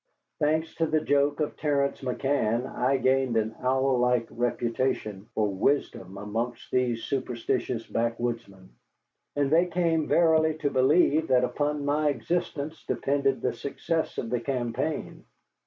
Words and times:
Thanks 0.39 0.73
to 0.77 0.87
the 0.87 0.99
jokes 1.01 1.41
of 1.43 1.55
Terence 1.57 2.01
McCann, 2.01 2.65
I 2.65 2.97
gained 2.97 3.37
an 3.37 3.53
owl 3.61 3.99
like 3.99 4.25
reputation 4.31 5.27
for 5.35 5.47
wisdom 5.47 6.17
amongst 6.17 6.71
these 6.71 7.03
superstitious 7.03 7.85
backwoodsmen, 7.85 8.69
and 9.35 9.51
they 9.51 9.67
came 9.67 10.07
verily 10.07 10.55
to 10.57 10.71
believe 10.71 11.27
that 11.27 11.43
upon 11.43 11.85
my 11.85 12.09
existence 12.09 12.83
depended 12.87 13.41
the 13.43 13.53
success 13.53 14.17
of 14.17 14.31
the 14.31 14.39
campaign. 14.41 15.23